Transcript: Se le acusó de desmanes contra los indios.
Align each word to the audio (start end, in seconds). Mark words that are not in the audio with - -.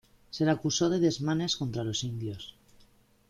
Se 0.35 0.45
le 0.45 0.49
acusó 0.49 0.89
de 0.89 0.97
desmanes 0.99 1.55
contra 1.57 1.83
los 1.83 2.03
indios. 2.03 2.55